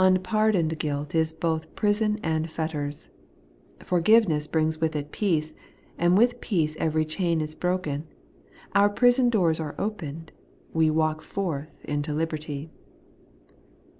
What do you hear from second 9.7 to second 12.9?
opened; we walk forth into liberty.